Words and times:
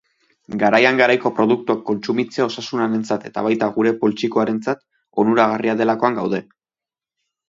Garaian 0.61 0.95
garaiko 0.99 1.31
produktuak 1.39 1.83
kontsumitzea 1.89 2.47
osasunarentzat 2.51 3.27
eta 3.29 3.43
baita 3.49 3.67
gure 3.75 3.91
poltsikaorentzat 4.05 4.81
onuragarria 5.25 5.77
delakoan 5.83 6.19
gaude. 6.21 6.41